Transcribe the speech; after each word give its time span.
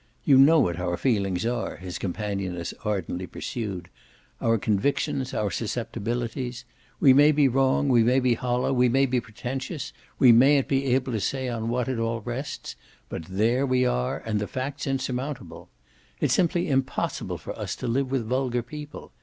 You 0.23 0.39
know 0.39 0.59
what 0.59 0.79
our 0.79 0.97
feelings 0.97 1.45
are," 1.45 1.75
his 1.75 1.99
companion 1.99 2.55
as 2.57 2.73
ardently 2.83 3.27
pursued; 3.27 3.87
"our 4.41 4.57
convictions, 4.57 5.31
our 5.31 5.51
susceptibilities. 5.51 6.65
We 6.99 7.13
may 7.13 7.31
be 7.31 7.47
wrong, 7.47 7.87
we 7.87 8.01
may 8.01 8.19
be 8.19 8.33
hollow, 8.33 8.73
we 8.73 8.89
may 8.89 9.05
be 9.05 9.21
pretentious, 9.21 9.93
we 10.17 10.31
mayn't 10.31 10.67
be 10.67 10.85
able 10.85 11.11
to 11.11 11.19
say 11.19 11.49
on 11.49 11.69
what 11.69 11.87
it 11.87 11.99
all 11.99 12.21
rests; 12.21 12.75
but 13.09 13.25
there 13.25 13.63
we 13.63 13.85
are, 13.85 14.23
and 14.25 14.39
the 14.39 14.47
fact's 14.47 14.87
insurmountable. 14.87 15.69
It's 16.19 16.33
simply 16.33 16.67
impossible 16.67 17.37
for 17.37 17.55
us 17.55 17.75
to 17.75 17.87
live 17.87 18.09
with 18.09 18.25
vulgar 18.25 18.63
people. 18.63 19.11